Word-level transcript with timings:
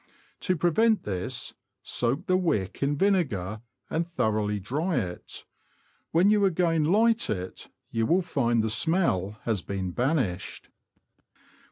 To 0.39 0.55
prevent 0.57 1.03
this, 1.03 1.53
soak 1.83 2.25
the 2.25 2.35
w^ick 2.35 2.81
in 2.81 2.97
vinegar 2.97 3.61
and 3.87 4.09
thoroughly 4.11 4.59
dry 4.59 4.95
it; 4.97 5.45
when 6.09 6.31
you 6.31 6.43
again 6.43 6.85
light 6.85 7.29
it, 7.29 7.69
you 7.91 8.07
will 8.07 8.23
find 8.23 8.63
the 8.63 8.71
smell 8.71 9.37
has 9.43 9.61
been 9.61 9.91
banished. 9.91 10.69